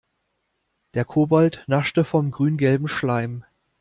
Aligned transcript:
Der 0.95 1.05
Kobold 1.05 1.63
naschte 1.67 2.03
vom 2.03 2.31
grüngelben 2.31 2.87
Schleim. 2.87 3.45